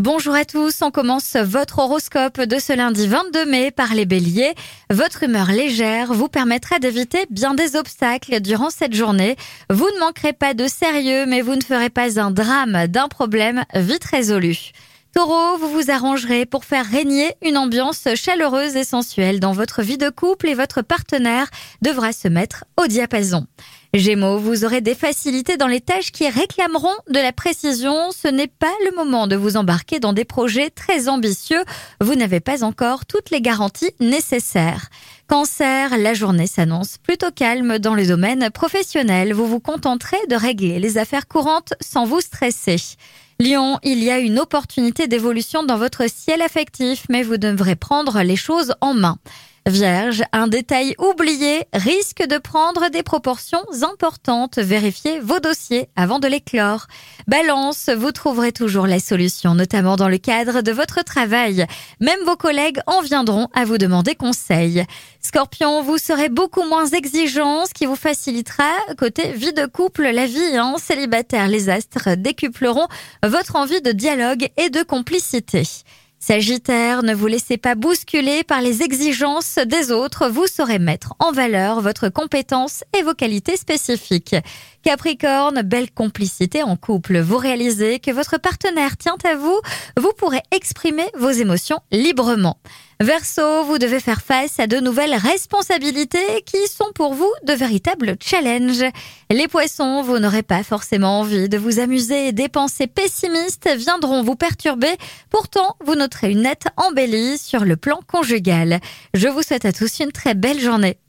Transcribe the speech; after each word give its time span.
Bonjour 0.00 0.34
à 0.34 0.46
tous, 0.46 0.80
on 0.80 0.90
commence 0.90 1.36
votre 1.36 1.80
horoscope 1.80 2.40
de 2.40 2.58
ce 2.58 2.72
lundi 2.74 3.06
22 3.06 3.44
mai 3.44 3.70
par 3.70 3.92
les 3.92 4.06
béliers. 4.06 4.54
Votre 4.88 5.24
humeur 5.24 5.50
légère 5.50 6.14
vous 6.14 6.28
permettra 6.28 6.78
d'éviter 6.78 7.26
bien 7.28 7.52
des 7.52 7.76
obstacles 7.76 8.40
durant 8.40 8.70
cette 8.70 8.94
journée. 8.94 9.36
Vous 9.68 9.84
ne 9.94 10.00
manquerez 10.00 10.32
pas 10.32 10.54
de 10.54 10.68
sérieux, 10.68 11.26
mais 11.26 11.42
vous 11.42 11.54
ne 11.54 11.62
ferez 11.62 11.90
pas 11.90 12.18
un 12.18 12.30
drame 12.30 12.86
d'un 12.86 13.08
problème 13.08 13.66
vite 13.74 14.04
résolu. 14.04 14.72
Taureau, 15.14 15.58
vous 15.58 15.70
vous 15.70 15.90
arrangerez 15.90 16.46
pour 16.46 16.64
faire 16.64 16.86
régner 16.86 17.34
une 17.42 17.56
ambiance 17.56 18.06
chaleureuse 18.14 18.76
et 18.76 18.84
sensuelle 18.84 19.40
dans 19.40 19.52
votre 19.52 19.82
vie 19.82 19.98
de 19.98 20.08
couple 20.08 20.48
et 20.48 20.54
votre 20.54 20.82
partenaire 20.82 21.48
devra 21.82 22.12
se 22.12 22.28
mettre 22.28 22.64
au 22.80 22.86
diapason. 22.86 23.46
Gémeaux, 23.92 24.38
vous 24.38 24.64
aurez 24.64 24.80
des 24.80 24.94
facilités 24.94 25.56
dans 25.56 25.66
les 25.66 25.80
tâches 25.80 26.12
qui 26.12 26.28
réclameront 26.28 26.94
de 27.08 27.18
la 27.18 27.32
précision. 27.32 28.12
Ce 28.12 28.28
n'est 28.28 28.46
pas 28.46 28.72
le 28.88 28.94
moment 28.94 29.26
de 29.26 29.34
vous 29.34 29.56
embarquer 29.56 29.98
dans 29.98 30.12
des 30.12 30.24
projets 30.24 30.70
très 30.70 31.08
ambitieux. 31.08 31.64
Vous 32.00 32.14
n'avez 32.14 32.38
pas 32.38 32.62
encore 32.62 33.04
toutes 33.04 33.30
les 33.30 33.40
garanties 33.40 33.90
nécessaires. 33.98 34.90
Cancer, 35.30 35.96
la 35.96 36.12
journée 36.12 36.48
s'annonce 36.48 36.98
plutôt 36.98 37.30
calme 37.30 37.78
dans 37.78 37.94
le 37.94 38.04
domaine 38.04 38.50
professionnel. 38.50 39.32
Vous 39.32 39.46
vous 39.46 39.60
contenterez 39.60 40.16
de 40.28 40.34
régler 40.34 40.80
les 40.80 40.98
affaires 40.98 41.28
courantes 41.28 41.72
sans 41.80 42.04
vous 42.04 42.20
stresser. 42.20 42.74
Lion, 43.38 43.78
il 43.84 44.02
y 44.02 44.10
a 44.10 44.18
une 44.18 44.40
opportunité 44.40 45.06
d'évolution 45.06 45.62
dans 45.62 45.78
votre 45.78 46.10
ciel 46.10 46.42
affectif, 46.42 47.06
mais 47.08 47.22
vous 47.22 47.36
devrez 47.36 47.76
prendre 47.76 48.22
les 48.22 48.34
choses 48.34 48.74
en 48.80 48.92
main. 48.92 49.18
Vierge, 49.70 50.22
un 50.32 50.48
détail 50.48 50.94
oublié 50.98 51.64
risque 51.72 52.26
de 52.26 52.38
prendre 52.38 52.90
des 52.90 53.02
proportions 53.02 53.62
importantes. 53.82 54.58
Vérifiez 54.58 55.20
vos 55.20 55.38
dossiers 55.38 55.88
avant 55.96 56.18
de 56.18 56.26
les 56.26 56.40
clore. 56.40 56.88
Balance, 57.28 57.88
vous 57.96 58.10
trouverez 58.10 58.52
toujours 58.52 58.86
la 58.86 58.98
solution, 58.98 59.54
notamment 59.54 59.96
dans 59.96 60.08
le 60.08 60.18
cadre 60.18 60.62
de 60.62 60.72
votre 60.72 61.04
travail. 61.04 61.66
Même 62.00 62.18
vos 62.26 62.36
collègues 62.36 62.80
en 62.86 63.00
viendront 63.00 63.48
à 63.54 63.64
vous 63.64 63.78
demander 63.78 64.16
conseil. 64.16 64.84
Scorpion, 65.20 65.82
vous 65.82 65.98
serez 65.98 66.28
beaucoup 66.28 66.64
moins 66.64 66.86
exigeant, 66.86 67.64
ce 67.66 67.72
qui 67.72 67.86
vous 67.86 67.96
facilitera 67.96 68.70
côté 68.98 69.32
vie 69.32 69.52
de 69.52 69.66
couple, 69.66 70.02
la 70.10 70.26
vie 70.26 70.58
en 70.58 70.74
hein. 70.74 70.78
célibataire. 70.78 71.48
Les 71.48 71.68
astres 71.68 72.16
décupleront 72.16 72.88
votre 73.22 73.56
envie 73.56 73.80
de 73.80 73.92
dialogue 73.92 74.48
et 74.56 74.70
de 74.70 74.82
complicité. 74.82 75.62
Sagittaire, 76.22 77.02
ne 77.02 77.14
vous 77.14 77.28
laissez 77.28 77.56
pas 77.56 77.74
bousculer 77.74 78.44
par 78.44 78.60
les 78.60 78.82
exigences 78.82 79.58
des 79.66 79.90
autres, 79.90 80.28
vous 80.28 80.46
saurez 80.46 80.78
mettre 80.78 81.14
en 81.18 81.32
valeur 81.32 81.80
votre 81.80 82.10
compétence 82.10 82.84
et 82.96 83.02
vos 83.02 83.14
qualités 83.14 83.56
spécifiques. 83.56 84.36
Capricorne, 84.82 85.62
belle 85.62 85.90
complicité 85.90 86.62
en 86.62 86.76
couple, 86.76 87.20
vous 87.20 87.38
réalisez 87.38 88.00
que 88.00 88.10
votre 88.10 88.38
partenaire 88.38 88.98
tient 88.98 89.16
à 89.24 89.34
vous, 89.34 89.58
vous 89.96 90.12
pourrez 90.18 90.42
exprimer 90.54 91.06
vos 91.18 91.30
émotions 91.30 91.80
librement. 91.90 92.58
Verseau, 93.02 93.64
vous 93.64 93.78
devez 93.78 93.98
faire 93.98 94.20
face 94.20 94.60
à 94.60 94.66
de 94.66 94.76
nouvelles 94.76 95.14
responsabilités 95.14 96.42
qui 96.44 96.58
sont 96.68 96.92
pour 96.94 97.14
vous 97.14 97.32
de 97.44 97.54
véritables 97.54 98.16
challenges. 98.22 98.84
Les 99.30 99.48
poissons, 99.48 100.02
vous 100.02 100.18
n'aurez 100.18 100.42
pas 100.42 100.62
forcément 100.62 101.20
envie 101.20 101.48
de 101.48 101.56
vous 101.56 101.80
amuser 101.80 102.32
des 102.32 102.50
pensées 102.50 102.86
pessimistes 102.86 103.70
viendront 103.74 104.22
vous 104.22 104.36
perturber. 104.36 104.94
Pourtant, 105.30 105.76
vous 105.82 105.94
noterez 105.94 106.30
une 106.30 106.42
nette 106.42 106.66
embellie 106.76 107.38
sur 107.38 107.64
le 107.64 107.76
plan 107.76 108.00
conjugal. 108.06 108.80
Je 109.14 109.28
vous 109.28 109.40
souhaite 109.40 109.64
à 109.64 109.72
tous 109.72 110.00
une 110.00 110.12
très 110.12 110.34
belle 110.34 110.60
journée. 110.60 110.98